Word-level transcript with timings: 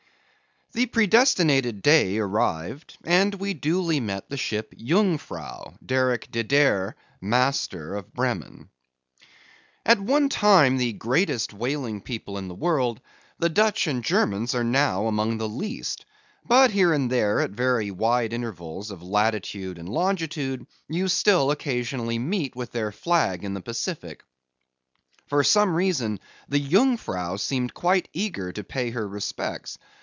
The 0.73 0.85
predestinated 0.85 1.81
day 1.81 2.17
arrived, 2.17 2.97
and 3.03 3.35
we 3.35 3.53
duly 3.53 3.99
met 3.99 4.29
the 4.29 4.37
ship 4.37 4.73
Jungfrau, 4.77 5.73
Derick 5.85 6.31
De 6.31 6.45
Deer, 6.45 6.95
master, 7.19 7.93
of 7.95 8.13
Bremen. 8.13 8.69
At 9.85 9.99
one 9.99 10.29
time 10.29 10.77
the 10.77 10.93
greatest 10.93 11.53
whaling 11.53 11.99
people 11.99 12.37
in 12.37 12.47
the 12.47 12.55
world, 12.55 13.01
the 13.37 13.49
Dutch 13.49 13.85
and 13.85 14.01
Germans 14.01 14.55
are 14.55 14.63
now 14.63 15.07
among 15.07 15.39
the 15.39 15.49
least; 15.49 16.05
but 16.47 16.71
here 16.71 16.93
and 16.93 17.11
there 17.11 17.41
at 17.41 17.51
very 17.51 17.91
wide 17.91 18.31
intervals 18.31 18.91
of 18.91 19.03
latitude 19.03 19.77
and 19.77 19.89
longitude, 19.89 20.65
you 20.87 21.09
still 21.09 21.51
occasionally 21.51 22.17
meet 22.17 22.55
with 22.55 22.71
their 22.71 22.93
flag 22.93 23.43
in 23.43 23.53
the 23.53 23.59
Pacific. 23.61 24.23
For 25.27 25.43
some 25.43 25.75
reason, 25.75 26.21
the 26.47 26.61
Jungfrau 26.61 27.35
seemed 27.35 27.73
quite 27.73 28.07
eager 28.13 28.53
to 28.53 28.63
pay 28.63 28.91
her 28.91 29.05
respects. 29.05 29.77